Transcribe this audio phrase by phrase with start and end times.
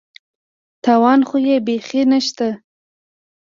[0.83, 2.47] تاوان خو یې بېخي نشته.